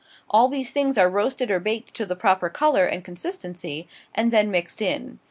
[0.31, 4.49] All these things are roasted or baked to the proper color and consistency, and then
[4.49, 5.19] mixed in.